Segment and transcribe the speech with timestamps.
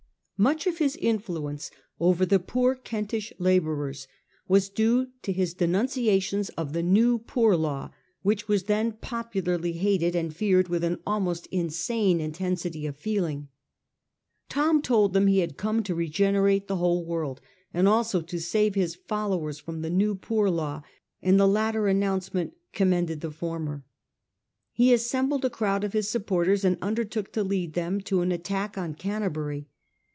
[0.41, 1.69] Much of his influence
[1.99, 4.07] over the poor Kentish labourers
[4.47, 7.91] was due to his denunciations of the new Poor Law,
[8.23, 13.49] which was then popularly hated and feared with an almost insane intensity of feeling.
[14.49, 17.39] Thom told them he had come to regenerate the whole world,
[17.71, 20.81] and also to save his followers from the new Poor Law;
[21.21, 23.85] and the latter announcement commended the former.
[24.71, 28.75] He assembled a crowd of his supporters, and undertook to lead them to an attack
[28.75, 29.67] on Canter bury.